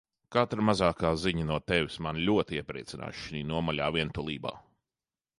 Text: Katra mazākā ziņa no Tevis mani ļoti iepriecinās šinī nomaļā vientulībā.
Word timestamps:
Katra 0.35 0.63
mazākā 0.67 1.09
ziņa 1.23 1.43
no 1.49 1.57
Tevis 1.71 1.97
mani 2.05 2.23
ļoti 2.29 2.57
iepriecinās 2.61 3.19
šinī 3.25 3.43
nomaļā 3.51 3.91
vientulībā. 3.99 4.55